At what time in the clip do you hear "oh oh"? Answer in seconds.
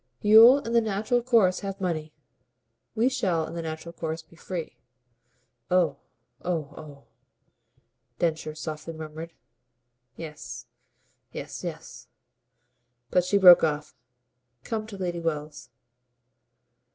5.69-6.73, 6.43-7.03